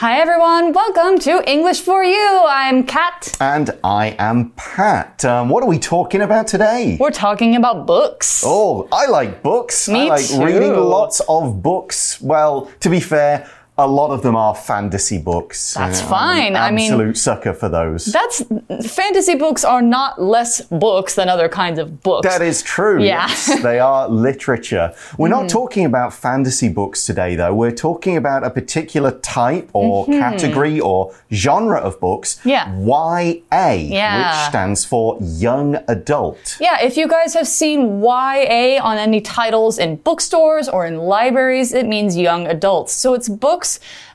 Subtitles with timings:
[0.00, 2.44] Hi everyone, welcome to English for You.
[2.48, 3.36] I'm Kat.
[3.38, 5.22] And I am Pat.
[5.26, 6.96] Um, what are we talking about today?
[6.98, 8.42] We're talking about books.
[8.42, 9.90] Oh, I like books.
[9.90, 10.42] Me I like too.
[10.42, 12.18] reading lots of books.
[12.22, 13.46] Well, to be fair,
[13.78, 15.74] a lot of them are fantasy books.
[15.74, 16.56] That's I'm an fine.
[16.56, 18.04] I mean- absolute sucker for those.
[18.06, 18.42] That's
[18.86, 22.26] fantasy books are not less books than other kinds of books.
[22.26, 23.02] That is true.
[23.02, 23.26] Yeah.
[23.28, 24.94] Yes, they are literature.
[25.16, 25.48] We're not hmm.
[25.48, 27.54] talking about fantasy books today, though.
[27.54, 30.18] We're talking about a particular type or mm-hmm.
[30.18, 32.40] category or genre of books.
[32.44, 32.74] Yeah.
[32.78, 34.18] YA, Yeah.
[34.18, 36.58] which stands for young adult.
[36.60, 41.72] yeah, if you guys have seen YA on any titles in bookstores or in libraries,
[41.72, 42.92] it means young adults.
[42.92, 43.69] So it's books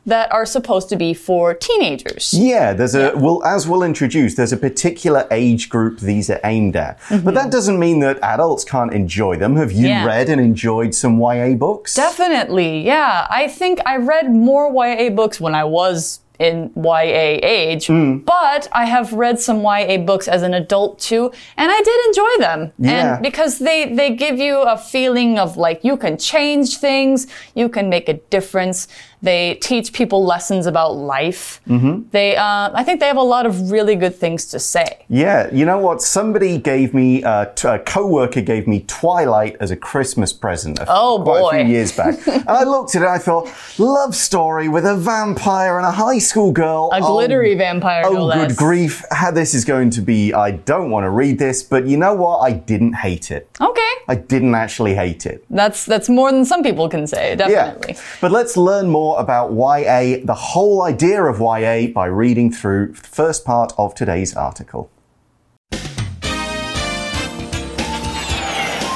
[0.05, 2.33] that are supposed to be for teenagers.
[2.33, 6.75] Yeah, there's a well as we'll introduce, there's a particular age group these are aimed
[6.75, 6.99] at.
[7.23, 9.55] But that doesn't mean that adults can't enjoy them.
[9.55, 10.05] Have you Yeah.
[10.05, 11.95] read and enjoyed some YA books?
[11.95, 13.27] Definitely, yeah.
[13.29, 18.17] I think I read more YA books when I was in YA age, Hmm.
[18.17, 22.34] but I have read some YA books as an adult too, and I did enjoy
[22.45, 22.71] them.
[22.77, 23.13] Yeah.
[23.15, 27.69] And because they they give you a feeling of like you can change things, you
[27.69, 28.87] can make a difference.
[29.26, 31.59] They teach people lessons about life.
[31.68, 32.09] Mm-hmm.
[32.12, 35.04] They, uh, I think they have a lot of really good things to say.
[35.09, 36.01] Yeah, you know what?
[36.01, 40.77] Somebody gave me, uh, t- a co-worker gave me Twilight as a Christmas present.
[40.79, 41.51] a- Oh, quite a boy.
[41.63, 42.15] few years back.
[42.27, 46.20] and I looked at it, I thought, love story with a vampire and a high
[46.20, 46.90] school girl.
[46.93, 48.48] A Oh, glittery vampire, no Oh, less.
[48.48, 49.03] good grief!
[49.12, 50.34] How this is going to be?
[50.34, 52.37] I don't want to read this, but you know what?
[52.40, 53.49] I didn't hate it.
[53.59, 55.43] Okay, I didn't actually hate it.
[55.49, 57.35] that's that's more than some people can say.
[57.35, 57.93] Definitely.
[57.96, 58.01] Yeah.
[58.21, 63.08] But let's learn more about YA, the whole idea of YA, by reading through the
[63.08, 64.90] first part of today's article.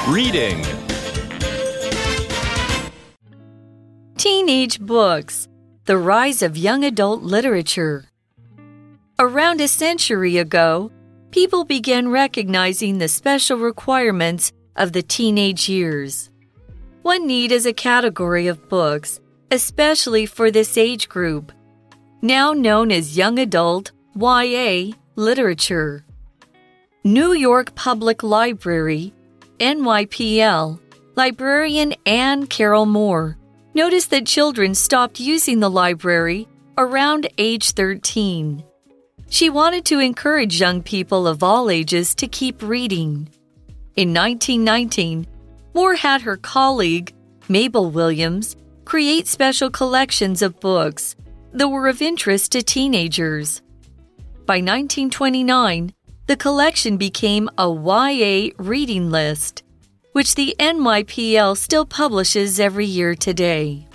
[0.08, 0.64] Reading.
[4.16, 5.48] Teenage Books
[5.84, 8.06] The Rise of Young Adult Literature.
[9.18, 10.90] Around a century ago,
[11.30, 16.30] people began recognizing the special requirements of the teenage years.
[17.02, 21.52] One need is a category of books, especially for this age group,
[22.22, 26.04] now known as young adult YA literature.
[27.04, 29.12] New York Public Library,
[29.58, 30.78] NYPL,
[31.16, 33.36] librarian Anne Carroll Moore
[33.74, 38.62] noticed that children stopped using the library around age 13.
[39.28, 43.28] She wanted to encourage young people of all ages to keep reading.
[43.96, 45.26] In 1919,
[45.74, 47.14] Moore had her colleague,
[47.48, 48.56] Mabel Williams,
[48.90, 51.14] create special collections of books
[51.52, 53.62] that were of interest to teenagers.
[54.46, 55.94] By 1929,
[56.26, 59.62] the collection became a YA reading list,
[60.10, 63.86] which the NYPL still publishes every year today.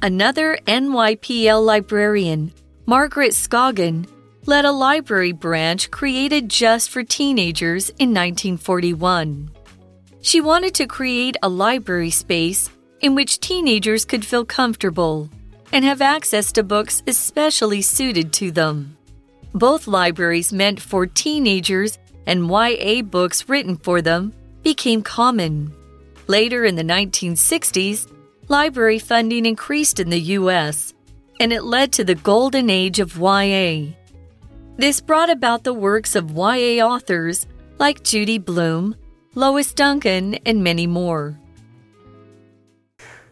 [0.00, 2.52] Another NYPL librarian,
[2.86, 4.06] Margaret Scoggin,
[4.46, 9.50] led a library branch created just for teenagers in 1941.
[10.22, 12.70] She wanted to create a library space
[13.04, 15.28] in which teenagers could feel comfortable
[15.72, 18.96] and have access to books especially suited to them.
[19.52, 24.32] Both libraries meant for teenagers and YA books written for them
[24.62, 25.70] became common.
[26.28, 28.10] Later in the 1960s,
[28.48, 30.94] library funding increased in the U.S.,
[31.38, 33.92] and it led to the golden age of YA.
[34.78, 37.46] This brought about the works of YA authors
[37.78, 38.96] like Judy Blume,
[39.34, 41.38] Lois Duncan, and many more.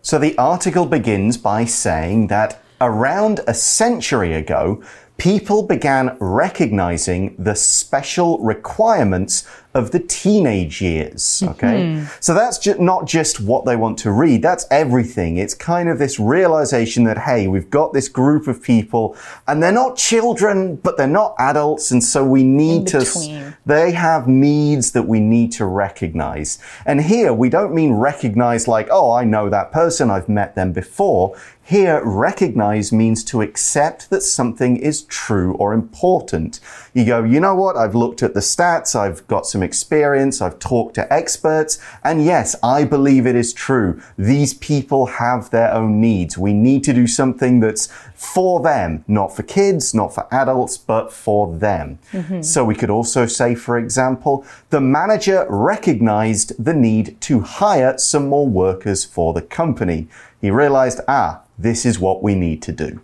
[0.04, 4.82] So the article begins by saying that around a century ago,
[5.22, 11.44] people began recognizing the special requirements of the teenage years.
[11.46, 11.94] Okay.
[11.94, 12.04] Hmm.
[12.18, 14.42] So that's ju- not just what they want to read.
[14.42, 15.36] That's everything.
[15.36, 19.16] It's kind of this realization that, hey, we've got this group of people
[19.46, 21.92] and they're not children, but they're not adults.
[21.92, 26.58] And so we need to, they have needs that we need to recognize.
[26.84, 30.72] And here we don't mean recognize like, oh, I know that person, I've met them
[30.72, 31.36] before.
[31.72, 36.60] Here, recognize means to accept that something is true or important.
[36.92, 37.78] You go, you know what?
[37.78, 42.54] I've looked at the stats, I've got some experience, I've talked to experts, and yes,
[42.62, 44.02] I believe it is true.
[44.18, 46.36] These people have their own needs.
[46.36, 47.88] We need to do something that's
[48.22, 51.98] for them, not for kids, not for adults, but for them.
[52.40, 58.28] So we could also say, for example, the manager recognized the need to hire some
[58.28, 60.06] more workers for the company.
[60.40, 63.00] He realized, ah, this is what we need to do.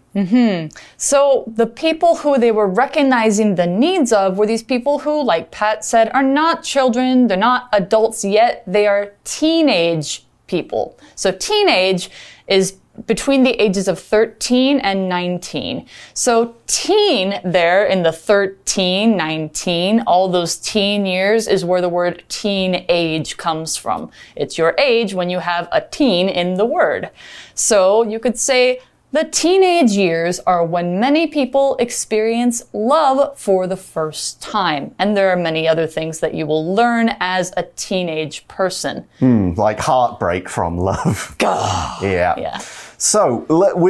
[0.96, 5.50] So the people who they were recognizing the needs of were these people who, like
[5.50, 10.96] Pat said, are not children, they're not adults yet, they are teenage people.
[11.14, 12.10] So teenage
[12.46, 12.76] is
[13.06, 15.86] between the ages of 13 and 19.
[16.14, 22.24] So teen there in the 13, 19, all those teen years is where the word
[22.28, 24.10] teenage comes from.
[24.36, 27.10] It's your age when you have a teen in the word.
[27.54, 33.76] So you could say the teenage years are when many people experience love for the
[33.76, 34.94] first time.
[34.98, 39.06] And there are many other things that you will learn as a teenage person.
[39.18, 41.36] Hmm, like heartbreak from love.
[41.40, 42.34] yeah.
[42.38, 42.58] Yeah.
[43.00, 43.46] So,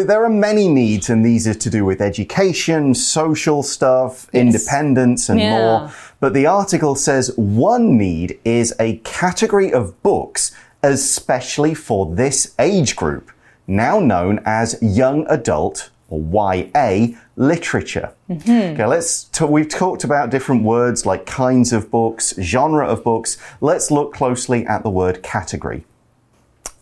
[0.06, 5.40] there are many needs, and these are to do with education, social stuff, independence, and
[5.40, 5.50] Yeah.
[5.58, 5.92] more.
[6.20, 12.96] But the article says one need is a category of books especially for this age
[12.96, 13.30] group,
[13.68, 18.12] now known as young adult or YA literature.
[18.28, 18.50] Mm-hmm.
[18.50, 23.36] Okay, let's we've talked about different words like kinds of books, genre of books.
[23.60, 25.84] Let's look closely at the word category.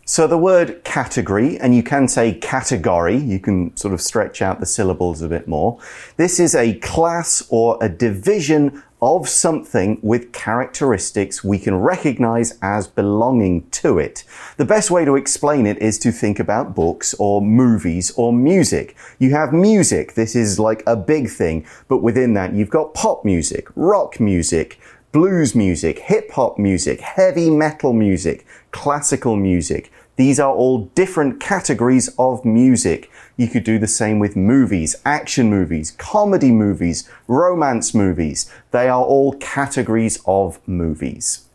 [0.09, 4.61] So the word category, and you can say category, you can sort of stretch out
[4.61, 5.79] the syllables a bit more.
[6.15, 12.87] This is a class or a division of something with characteristics we can recognize as
[12.87, 14.23] belonging to it.
[14.57, 18.95] The best way to explain it is to think about books or movies or music.
[19.19, 23.23] You have music, this is like a big thing, but within that you've got pop
[23.23, 24.79] music, rock music,
[25.11, 29.91] blues music, hip hop music, heavy metal music, classical music.
[30.17, 33.11] These are all different categories of music.
[33.37, 38.51] You could do the same with movies, action movies, comedy movies, romance movies.
[38.71, 41.45] They are all categories of movies.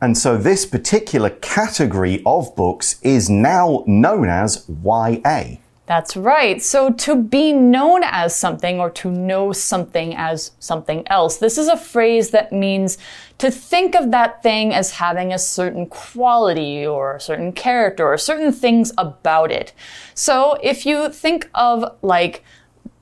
[0.00, 5.56] And so this particular category of books is now known as YA.
[5.86, 6.62] That's right.
[6.62, 11.68] So to be known as something or to know something as something else, this is
[11.68, 12.96] a phrase that means
[13.36, 18.16] to think of that thing as having a certain quality or a certain character or
[18.16, 19.74] certain things about it.
[20.14, 22.42] So if you think of like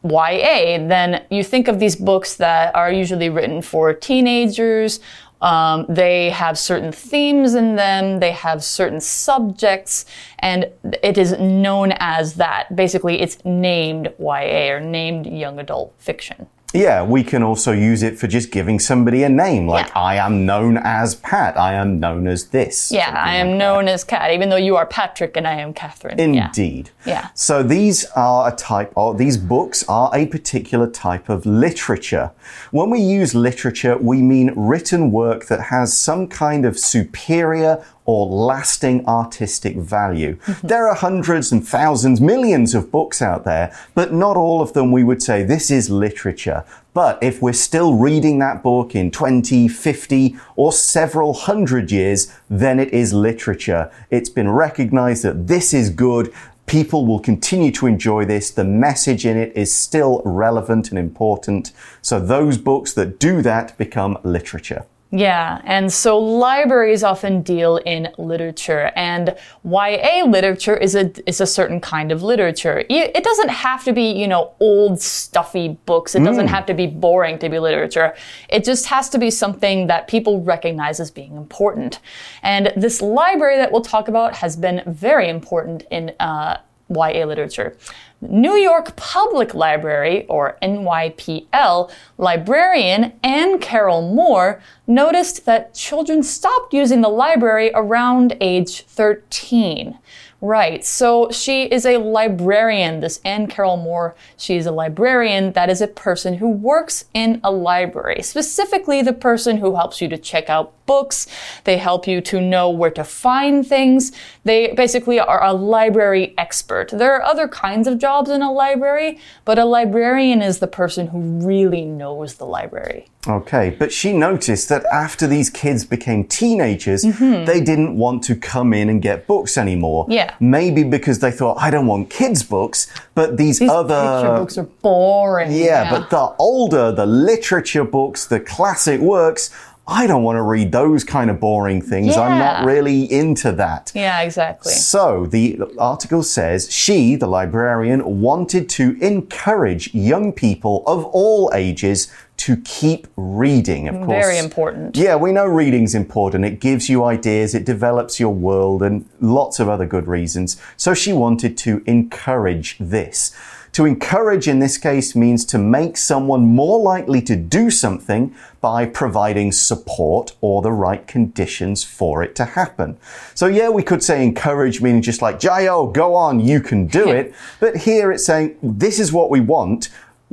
[0.02, 4.98] YA, then you think of these books that are usually written for teenagers.
[5.42, 10.04] Um, they have certain themes in them, they have certain subjects,
[10.38, 10.70] and
[11.02, 12.74] it is known as that.
[12.74, 16.46] Basically, it's named YA or named young adult fiction.
[16.72, 20.00] Yeah, we can also use it for just giving somebody a name, like Yeah.
[20.00, 22.90] I am known as Pat, I am known as this.
[22.90, 25.74] Yeah, I am like known as Kat, even though you are Patrick and I am
[25.74, 26.34] Catherine.
[26.34, 26.46] Yeah.
[26.46, 26.90] Indeed.
[27.04, 27.28] Yeah.
[27.34, 32.30] So these are a type of, these books are a particular type of literature.
[32.70, 38.26] When we use literature, we mean written work that has some kind of superior or
[38.26, 40.36] lasting artistic value.
[40.64, 44.90] there are hundreds and thousands, millions of books out there, but not all of them
[44.90, 46.64] we would say this is literature.
[46.94, 52.78] But if we're still reading that book in 20, 50, or several hundred years, then
[52.78, 53.90] it is literature.
[54.10, 56.32] It's been recognized that this is good.
[56.66, 58.50] People will continue to enjoy this.
[58.50, 61.72] The message in it is still relevant and important.
[62.02, 64.84] So those books that do that become literature.
[65.14, 71.46] Yeah, and so libraries often deal in literature, and YA literature is a is a
[71.46, 72.82] certain kind of literature.
[72.88, 76.14] It doesn't have to be, you know, old stuffy books.
[76.14, 78.14] It doesn't have to be boring to be literature.
[78.48, 82.00] It just has to be something that people recognize as being important.
[82.42, 86.56] And this library that we'll talk about has been very important in uh,
[86.88, 87.76] YA literature.
[88.22, 97.00] New York Public Library, or NYPL, librarian Anne Carroll Moore noticed that children stopped using
[97.00, 99.98] the library around age 13.
[100.44, 104.16] Right, so she is a librarian, this Anne Carroll Moore.
[104.36, 109.12] She is a librarian that is a person who works in a library, specifically the
[109.12, 111.28] person who helps you to check out books.
[111.62, 114.10] They help you to know where to find things.
[114.42, 116.88] They basically are a library expert.
[116.88, 121.06] There are other kinds of jobs in a library, but a librarian is the person
[121.06, 123.06] who really knows the library.
[123.28, 127.44] Okay, but she noticed that after these kids became teenagers, mm-hmm.
[127.44, 130.06] they didn't want to come in and get books anymore.
[130.08, 130.34] Yeah.
[130.40, 134.38] Maybe because they thought, I don't want kids' books, but these, These other.
[134.38, 135.52] books are boring.
[135.52, 139.50] Yeah, but the older, the literature books, the classic works,
[139.86, 142.16] I don't want to read those kind of boring things.
[142.16, 143.90] I'm not really into that.
[143.94, 144.72] yeah, exactly.
[144.72, 152.12] So the article says she, the librarian, wanted to encourage young people of all ages
[152.38, 153.88] to keep reading.
[153.88, 154.96] Of course, Very important.
[154.96, 156.44] Yeah, we know reading's important.
[156.44, 160.60] It gives you ideas, it develops your world, and lots of other good reasons.
[160.76, 163.34] So she wanted to encourage this.
[163.72, 168.84] To encourage in this case means to make someone more likely to do something by
[168.84, 172.98] providing support or the right conditions for it to happen.
[173.34, 177.08] So yeah, we could say encourage meaning just like, Jayo, go on, you can do
[177.08, 177.34] it.
[177.60, 179.88] But here it's saying, this is what we want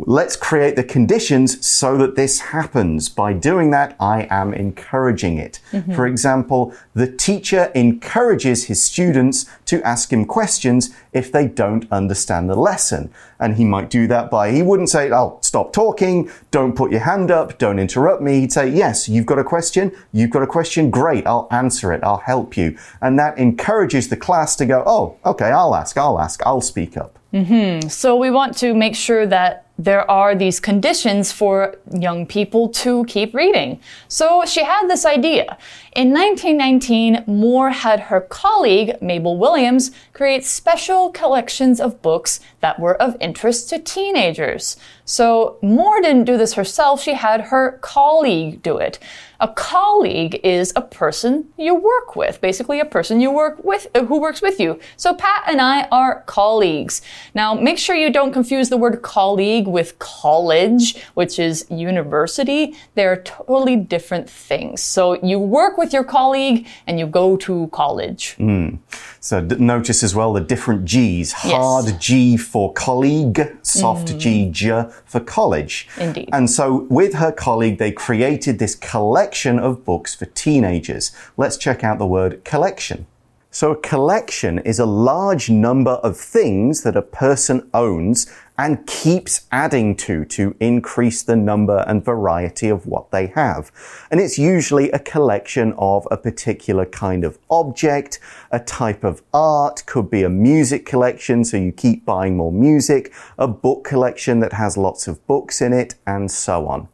[0.05, 3.09] let's create the conditions so that this happens.
[3.09, 5.59] By doing that, I am encouraging it.
[5.71, 5.95] Mm -hmm.
[5.95, 12.49] For example, the teacher encourages his students to ask him questions if they don't understand
[12.49, 13.09] the lesson.
[13.39, 17.03] And he might do that by, he wouldn't say, oh, stop talking, don't put your
[17.03, 18.31] hand up, don't interrupt me.
[18.31, 22.03] He'd say, yes, you've got a question, you've got a question, great, I'll answer it,
[22.03, 22.75] I'll help you.
[22.99, 26.97] And that encourages the class to go, oh, okay, I'll ask, I'll ask, I'll speak
[26.97, 27.19] up.
[27.31, 27.89] Mm -hmm.
[27.89, 33.05] So we want to make sure that there are these conditions for young people to
[33.05, 33.79] keep reading.
[34.09, 35.57] So she had this idea.
[35.95, 43.01] In 1919, Moore had her colleague, Mabel Williams, create special collections of books that were
[43.01, 44.75] of interest to teenagers.
[45.05, 48.99] So Moore didn't do this herself, she had her colleague do it.
[49.41, 54.03] A colleague is a person you work with, basically a person you work with uh,
[54.03, 54.77] who works with you.
[54.97, 57.01] So Pat and I are colleagues.
[57.33, 62.75] Now, make sure you don't confuse the word colleague with college, which is university.
[62.95, 64.81] They're totally different things.
[64.81, 68.35] So you work with your colleague and you go to college.
[68.37, 68.79] Mm.
[69.19, 71.31] So notice as well the different G's.
[71.33, 71.97] Hard yes.
[71.99, 74.19] G for colleague, soft mm.
[74.19, 75.87] G, J for college.
[75.97, 76.29] Indeed.
[76.31, 81.11] And so with her colleague, they created this collection of books for teenagers.
[81.37, 83.07] Let's check out the word collection.
[83.51, 89.47] So a collection is a large number of things that a person owns and keeps
[89.53, 93.71] adding to to increase the number and variety of what they have.
[94.11, 98.19] And it's usually a collection of a particular kind of object,
[98.51, 103.13] a type of art, could be a music collection, so you keep buying more music,
[103.37, 106.89] a book collection that has lots of books in it, and so on.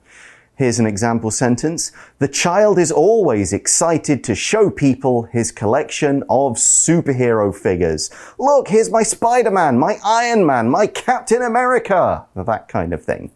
[0.57, 1.91] Here's an example sentence.
[2.19, 8.09] The child is always excited to show people his collection of superhero figures.
[8.39, 13.31] Look, here's my Spider-Man, my Iron Man, my Captain America, that kind of thing.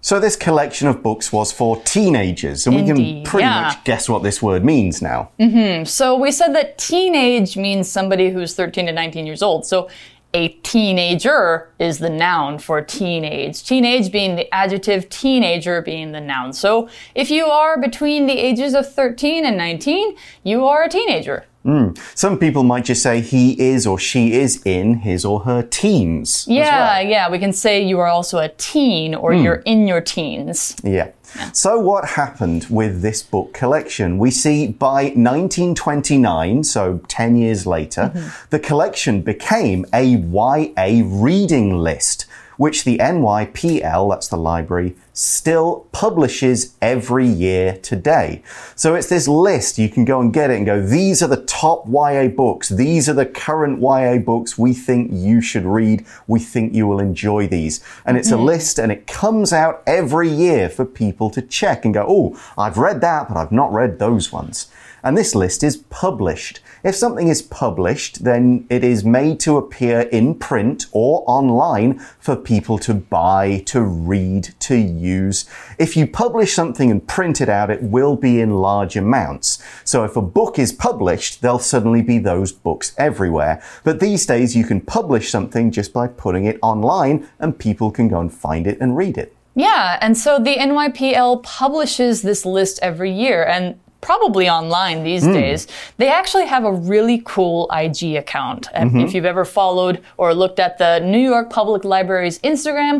[0.00, 3.62] So this collection of books was for teenagers, and Indeed, we can pretty yeah.
[3.62, 5.30] much guess what this word means now.
[5.40, 5.84] Mm -hmm.
[5.84, 9.66] So we said that teenage means somebody who's 13 to 19 years old.
[9.66, 9.88] So
[10.36, 13.64] a teenager is the noun for teenage.
[13.64, 16.52] Teenage being the adjective, teenager being the noun.
[16.52, 21.46] So if you are between the ages of 13 and 19, you are a teenager.
[21.66, 21.98] Mm.
[22.14, 26.46] Some people might just say he is or she is in his or her teens.
[26.48, 27.08] Yeah, well.
[27.08, 27.30] yeah.
[27.30, 29.42] We can say you are also a teen or mm.
[29.42, 30.76] you're in your teens.
[30.84, 31.10] Yeah.
[31.52, 34.18] So, what happened with this book collection?
[34.18, 38.48] We see by 1929, so 10 years later, mm -hmm.
[38.50, 42.25] the collection became a YA reading list
[42.56, 48.42] which the NYPL, that's the library, still publishes every year today.
[48.74, 49.78] So it's this list.
[49.78, 52.68] You can go and get it and go, these are the top YA books.
[52.68, 56.04] These are the current YA books we think you should read.
[56.26, 57.80] We think you will enjoy these.
[58.04, 58.38] And it's mm -hmm.
[58.38, 58.52] a mm-hmm.
[58.52, 62.80] list and it comes out every year for people to check and go, oh, I've
[62.80, 64.68] read that, but I've not read those ones
[65.06, 66.58] and this list is published.
[66.82, 72.34] If something is published, then it is made to appear in print or online for
[72.34, 75.48] people to buy, to read, to use.
[75.78, 79.62] If you publish something and print it out, it will be in large amounts.
[79.84, 83.62] So if a book is published, there'll suddenly be those books everywhere.
[83.84, 88.08] But these days, you can publish something just by putting it online and people can
[88.08, 89.36] go and find it and read it.
[89.54, 95.32] Yeah, and so the NYPL publishes this list every year, and probably online these mm.
[95.32, 98.68] days, they actually have a really cool IG account.
[98.72, 99.04] Mm -hmm.
[99.04, 102.94] If you've ever followed or looked at the New York Public Library's Instagram,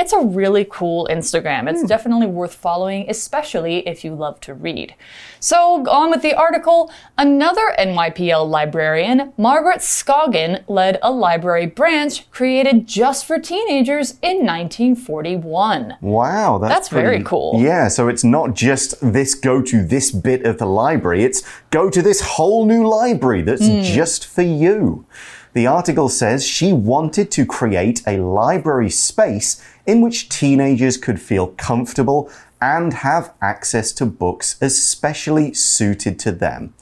[0.00, 1.62] it's a really cool Instagram.
[1.70, 1.88] It's mm.
[1.94, 4.94] definitely worth following, especially if you love to read.
[5.40, 5.58] So,
[6.00, 6.80] on with the article,
[7.18, 15.96] another NYPL librarian, Margaret Scoggin, led a library branch created just for teenagers in 1941.
[16.00, 17.60] Wow, that's, that's pretty, very cool.
[17.60, 21.24] Yeah, so it's not just this go to this bit of the library.
[21.24, 23.82] It's go to this whole new library that's mm.
[23.82, 25.06] just for you.
[25.54, 31.48] The article says she wanted to create a library space in which teenagers could feel
[31.48, 32.30] comfortable
[32.62, 36.72] and have access to books especially suited to them.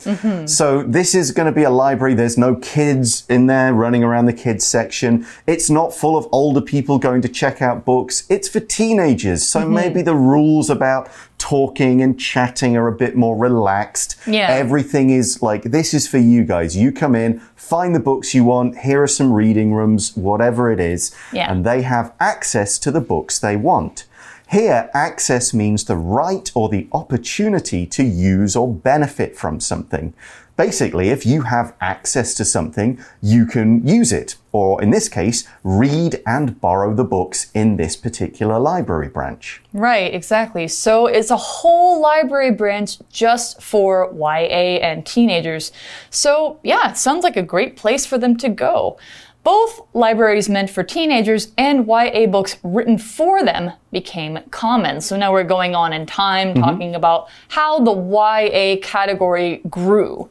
[0.46, 2.12] So this is going to be a library.
[2.12, 5.26] There's no kids in there running around the kids section.
[5.46, 8.24] It's not full of older people going to check out books.
[8.28, 9.42] It's for teenagers.
[9.48, 11.08] So maybe the rules about
[11.40, 14.16] talking and chatting are a bit more relaxed.
[14.26, 14.48] Yeah.
[14.50, 16.76] Everything is like, this is for you guys.
[16.76, 18.78] You come in, find the books you want.
[18.78, 21.16] Here are some reading rooms, whatever it is.
[21.32, 21.50] Yeah.
[21.50, 24.06] And they have access to the books they want.
[24.50, 30.12] Here, access means the right or the opportunity to use or benefit from something.
[30.56, 34.36] Basically, if you have access to something, you can use it.
[34.52, 39.62] Or in this case, read and borrow the books in this particular library branch.
[39.72, 40.66] Right, exactly.
[40.66, 45.70] So it's a whole library branch just for YA and teenagers.
[46.10, 48.98] So, yeah, it sounds like a great place for them to go.
[49.42, 55.00] Both libraries meant for teenagers and YA books written for them became common.
[55.00, 56.62] So now we're going on in time mm-hmm.
[56.62, 60.28] talking about how the YA category grew.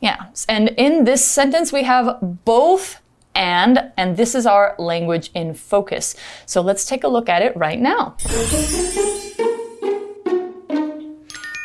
[0.00, 2.99] Yeah, and in this sentence we have both
[3.34, 6.14] and, and this is our language in focus.
[6.46, 8.16] So let's take a look at it right now.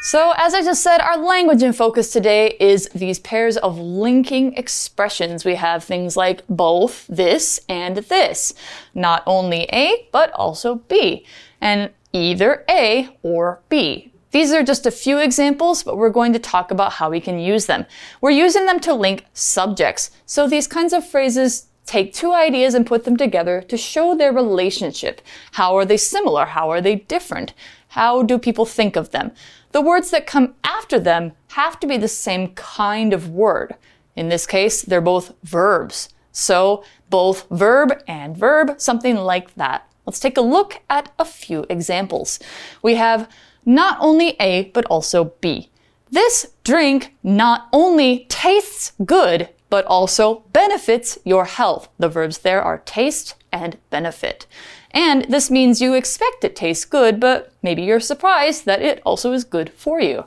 [0.07, 4.53] So, as I just said, our language in focus today is these pairs of linking
[4.53, 5.43] expressions.
[5.43, 8.53] We have things like both this and this.
[8.93, 11.25] Not only A, but also B.
[11.59, 14.13] And either A or B.
[14.35, 17.39] These are just a few examples, but we're going to talk about how we can
[17.39, 17.85] use them.
[18.19, 20.11] We're using them to link subjects.
[20.25, 24.33] So, these kinds of phrases take two ideas and put them together to show their
[24.33, 25.21] relationship.
[25.53, 26.47] How are they similar?
[26.47, 27.53] How are they different?
[27.87, 29.31] How do people think of them?
[29.71, 33.75] The words that come after them have to be the same kind of word.
[34.17, 36.09] In this case, they're both verbs.
[36.33, 39.89] So, both verb and verb, something like that.
[40.05, 42.37] Let's take a look at a few examples.
[42.83, 43.29] We have
[43.65, 45.69] not only A, but also B.
[46.11, 51.89] This drink not only tastes good, but also benefits your health.
[51.97, 54.45] The verbs there are taste and benefit.
[54.91, 59.33] And this means you expect it tastes good, but maybe you're surprised that it also
[59.33, 60.25] is good for you.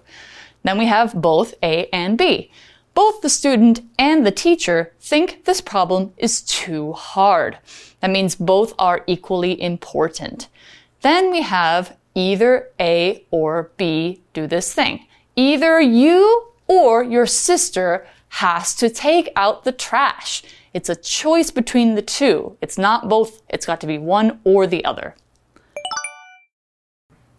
[0.62, 2.50] Then we have both A and B.
[2.94, 7.58] Both the student and the teacher think this problem is too hard.
[8.00, 10.48] That means both are equally important.
[11.02, 15.06] Then we have either A or B do this thing.
[15.36, 20.42] Either you or your sister has to take out the trash.
[20.74, 22.56] It's a choice between the two.
[22.60, 25.14] It's not both, it's got to be one or the other.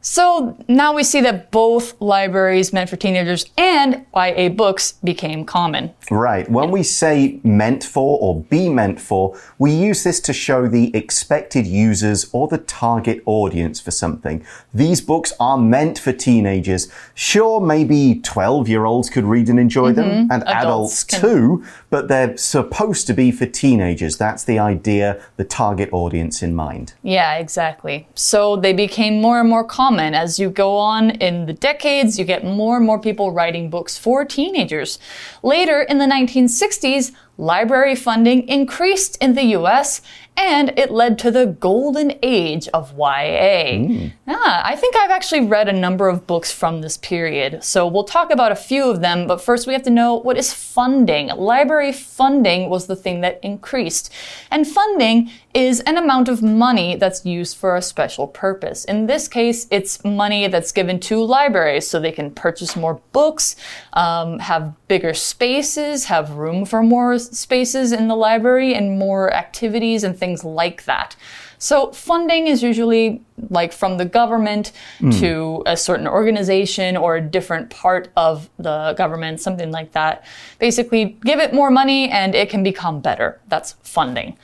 [0.01, 5.93] So now we see that both libraries meant for teenagers and YA books became common.
[6.09, 6.49] Right.
[6.49, 10.95] When we say meant for or be meant for, we use this to show the
[10.95, 14.45] expected users or the target audience for something.
[14.73, 16.89] These books are meant for teenagers.
[17.13, 20.31] Sure, maybe 12 year olds could read and enjoy them, mm-hmm.
[20.31, 24.17] and adults, Adults too, but they're supposed to be for teenagers.
[24.17, 26.93] That's the idea, the target audience in mind.
[27.03, 28.07] Yeah, exactly.
[28.15, 29.88] So they became more and more common.
[29.97, 33.97] As you go on in the decades, you get more and more people writing books
[33.97, 34.99] for teenagers.
[35.41, 40.01] Later in the 1960s, library funding increased in the US
[40.39, 44.09] and it led to the golden age of YA.
[44.25, 48.05] Ah, I think I've actually read a number of books from this period, so we'll
[48.05, 51.27] talk about a few of them, but first we have to know what is funding.
[51.27, 54.13] Library funding was the thing that increased.
[54.49, 58.85] And funding is an amount of money that's used for a special purpose.
[58.85, 63.55] In this case, it's money that's given to libraries so they can purchase more books,
[63.93, 70.03] um, have bigger spaces, have room for more spaces in the library, and more activities
[70.03, 71.15] and things like that.
[71.57, 75.11] So funding is usually like from the government hmm.
[75.11, 80.25] to a certain organization or a different part of the government, something like that.
[80.57, 83.39] Basically, give it more money and it can become better.
[83.49, 84.37] That's funding.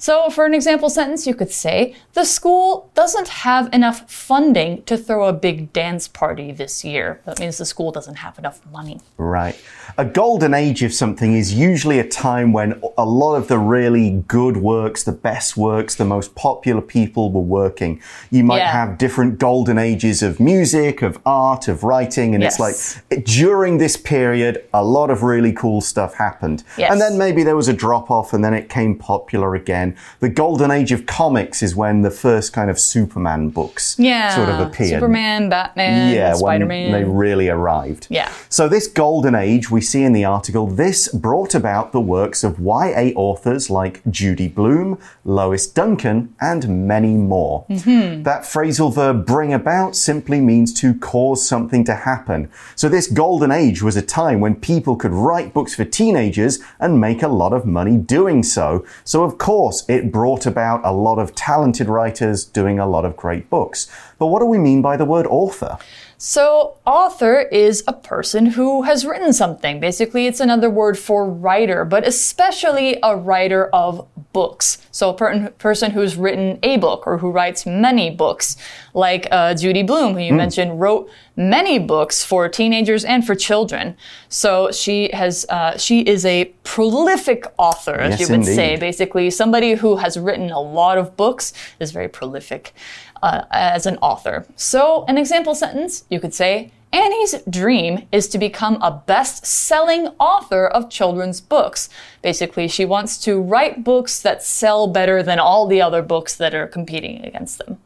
[0.00, 4.96] So, for an example sentence, you could say, The school doesn't have enough funding to
[4.96, 7.20] throw a big dance party this year.
[7.26, 9.00] That means the school doesn't have enough money.
[9.18, 9.56] Right.
[9.98, 14.24] A golden age of something is usually a time when a lot of the really
[14.26, 18.00] good works, the best works, the most popular people were working.
[18.30, 18.72] You might Yeah.
[18.72, 22.76] have different golden ages of music, of art, of writing, and it's like
[23.24, 26.64] during this period, a lot of really cool stuff happened.
[26.78, 26.90] Yes.
[26.90, 29.89] And then maybe there was a drop off and then it came popular again.
[30.20, 34.34] The golden age of comics is when the first kind of Superman books Yeah.
[34.34, 35.00] sort of appeared.
[35.00, 38.06] Superman, Batman, yeah, Spider when they really arrived.
[38.10, 38.30] Yeah.
[38.48, 42.58] So this golden age we see in the article, this brought about the works of
[42.58, 47.64] YA authors like Judy Blume, Lois Duncan, and many more.
[47.70, 48.22] Mm-hmm.
[48.22, 52.48] That phrasal verb bring about simply means to cause something to happen.
[52.76, 57.00] So this golden age was a time when people could write books for teenagers and
[57.00, 58.84] make a lot of money doing so.
[59.04, 63.16] So of course it brought about a lot of talented writers doing a lot of
[63.16, 63.90] great books.
[64.18, 65.78] But what do we mean by the word author?
[66.22, 69.80] So, author is a person who has written something.
[69.80, 74.76] Basically, it's another word for writer, but especially a writer of books.
[74.90, 78.58] So, a per person who's written a book or who writes many books,
[78.92, 83.96] like uh, Judy Blume, who you mentioned, wrote many books for teenagers and for children.
[84.28, 88.76] So, she has uh, she is a prolific author, as Yes, you would say.
[88.76, 92.74] Basically, somebody who has written a lot of books is very prolific
[93.22, 94.46] uh, as an author.
[94.56, 100.08] So, an example sentence, you could say, Annie's dream is to become a best selling
[100.18, 101.88] author of children's books.
[102.20, 106.52] Basically, she wants to write books that sell better than all the other books that
[106.52, 107.78] are competing against them.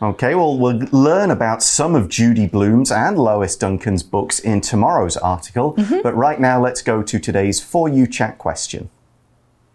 [0.00, 5.16] Okay, well, we'll learn about some of Judy Blume's and Lois Duncan's books in tomorrow's
[5.16, 5.72] article.
[6.02, 8.90] But right now, let's go to today's For You Chat question.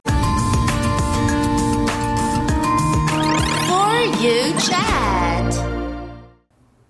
[0.06, 0.14] For
[4.22, 4.81] you chat.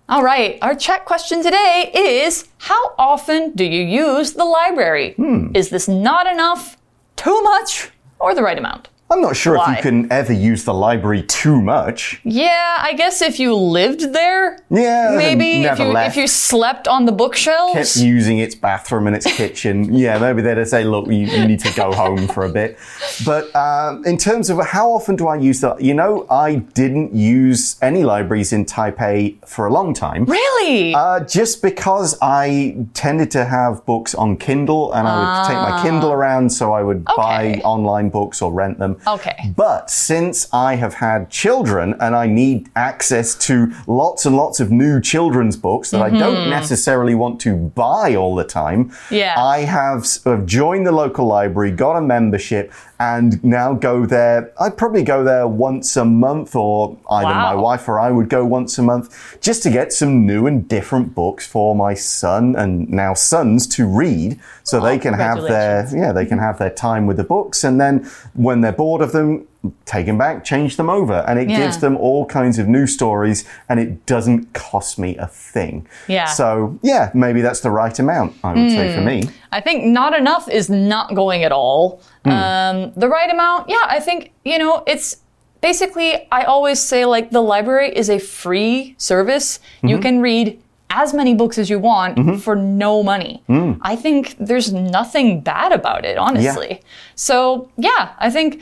[0.08, 5.14] All right, our chat question today is How often do you use the library?
[5.14, 5.52] Hmm.
[5.54, 6.76] Is this not enough,
[7.14, 8.88] too much, or the right amount?
[9.12, 12.20] I'm not sure if you can ever use the library too much.
[12.24, 17.04] Yeah, I guess if you lived there, Yeah, maybe if you if you slept on
[17.04, 17.74] the bookshelves.
[17.74, 19.92] kept using its bathroom and its kitchen.
[20.02, 22.78] Yeah, maybe they'd say, look, you, you need to go home for a bit.
[23.24, 25.80] But um, in terms of how often do I use that?
[25.82, 30.24] You know, I didn't use any libraries in Taipei for a long time.
[30.24, 30.94] Really?
[30.94, 35.82] Uh, just because I tended to have books on Kindle and I would take my
[35.82, 37.68] Kindle around, so I would buy Ah.
[37.74, 38.96] Online books or rent them.
[39.06, 39.52] Okay.
[39.56, 44.70] But since I have had children and I need access to lots and lots of
[44.70, 49.14] new children's books that I don't necessarily want to buy all the time, Mm-hmm.
[49.14, 49.34] Yeah.
[49.38, 54.52] I have sort of joined the local library, got a membership, and now go there.
[54.60, 58.44] I'd probably go there once a month, or either my wife or I would go
[58.44, 62.88] once a month just to get some new and different books for my son and
[62.88, 67.06] now sons to read so they can have their yeah they can have their time
[67.06, 69.46] with the books and then when they're bored of them
[69.86, 71.56] take them back change them over and it Yeah.
[71.58, 76.26] gives them all kinds of new stories and it doesn't cost me a thing Yeah.
[76.26, 76.32] Hmm.
[76.34, 80.12] so yeah maybe that's the right amount i would say for me I think not
[80.18, 82.00] enough is not going at all.
[82.24, 82.30] Hmm.
[82.30, 85.18] Um, the right amount, yeah, I think, you know, it's
[85.60, 89.60] basically, I always say like the library is a free service.
[89.82, 90.02] You Mm-hmm.
[90.02, 93.42] can read as many books as you want for no money.
[93.48, 93.78] Mm.
[93.82, 96.80] I think there's nothing bad about it, honestly.
[97.14, 98.60] So, yeah, I think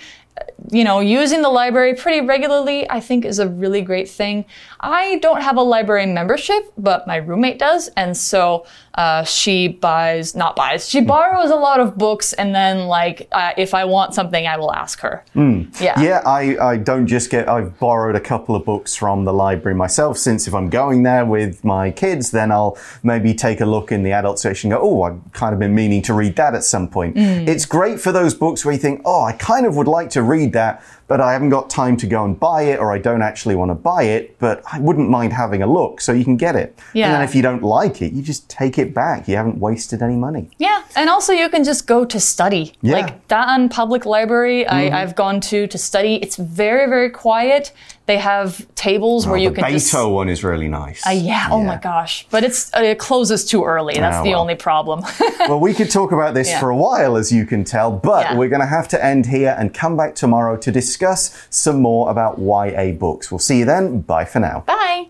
[0.71, 4.45] you know, using the library pretty regularly, I think is a really great thing.
[4.81, 7.89] I don't have a library membership, but my roommate does.
[7.97, 12.33] And so uh, she buys, not buys, she borrows a lot of books.
[12.33, 15.25] And then, like, uh, if I want something, I will ask her.
[15.35, 16.01] Yeah.
[16.01, 19.77] Yeah, I, I don't just get, I've borrowed a couple of books from the library
[19.77, 23.93] myself, since if I'm going there with my kids, then I'll maybe take a look
[23.93, 26.55] in the adult section and go, oh, I've kind of been meaning to read that
[26.55, 27.17] at some point.
[27.17, 30.23] It's great for those books where you think, oh, I kind of would like to
[30.23, 33.21] read that, but I haven't got time to go and buy it, or I don't
[33.21, 36.37] actually want to buy it, but I wouldn't mind having a look, so you can
[36.37, 36.79] get it.
[36.95, 39.27] And then if you don't like it, you just take it back.
[39.27, 40.49] You haven't wasted any money.
[40.59, 42.75] Yeah, and also you can just go to study.
[42.81, 42.99] Yeah.
[42.99, 44.95] Like Da'an Public Library, I, mm-hmm.
[44.95, 46.15] I've gone to to study.
[46.23, 47.73] It's very, very quiet.
[48.11, 49.95] They have tables where you Oh, the can Beitou just.
[50.11, 51.07] one is really nice.
[51.07, 52.27] Uh, yeah, oh my gosh.
[52.29, 53.95] But it's uh, it closes too early.
[53.95, 54.41] That's Ah, the well.
[54.41, 55.05] only problem.
[55.49, 56.59] well, we could talk about this Yeah.
[56.59, 58.37] for a while, as you can tell, but Yeah.
[58.37, 62.11] we're going to have to end here and come back tomorrow to discuss some more
[62.11, 63.31] about YA books.
[63.31, 64.01] We'll see you then.
[64.01, 64.65] Bye for now.
[64.67, 65.07] Bye.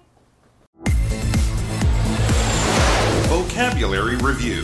[3.30, 4.62] Vocabulary Review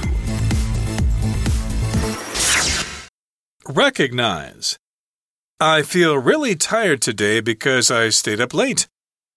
[3.66, 4.76] Recognize.
[5.60, 8.88] I feel really tired today because I stayed up late.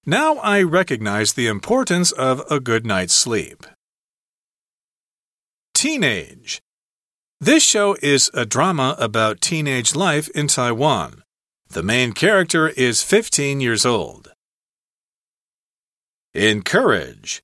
[0.05, 3.65] Now I recognize the importance of a good night's sleep.
[5.73, 6.59] Teenage.
[7.39, 11.23] This show is a drama about teenage life in Taiwan.
[11.69, 14.33] The main character is 15 years old.
[16.33, 17.41] Encourage.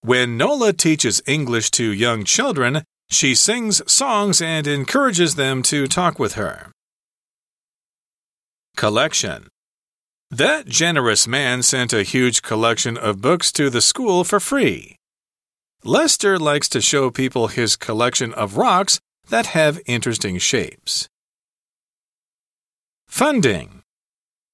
[0.00, 6.18] When Nola teaches English to young children, she sings songs and encourages them to talk
[6.18, 6.72] with her.
[8.80, 9.48] Collection.
[10.30, 14.96] That generous man sent a huge collection of books to the school for free.
[15.84, 21.10] Lester likes to show people his collection of rocks that have interesting shapes.
[23.06, 23.82] Funding.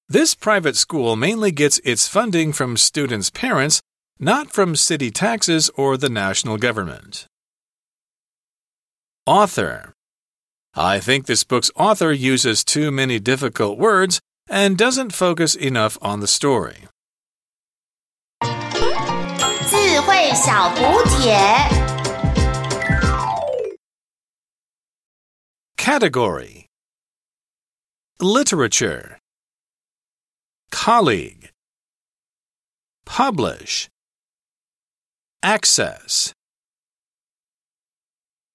[0.09, 3.81] This private school mainly gets its funding from students' parents,
[4.19, 7.29] not from city taxes or the national government.
[9.25, 9.96] Author.
[10.76, 16.20] I think this book's author uses too many difficult words and doesn't focus enough on
[16.22, 16.88] the story.
[18.42, 21.92] 智慧小补帖。
[25.78, 26.68] Category
[28.20, 29.18] Literature
[30.72, 31.50] Colleague
[33.06, 33.90] Publish
[35.42, 36.34] Access